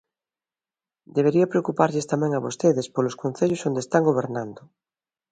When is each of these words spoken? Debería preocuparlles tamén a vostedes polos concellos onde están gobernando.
Debería 1.15 1.51
preocuparlles 1.53 2.09
tamén 2.13 2.31
a 2.33 2.43
vostedes 2.45 2.87
polos 2.95 3.17
concellos 3.23 3.65
onde 3.69 3.81
están 3.85 4.03
gobernando. 4.09 4.61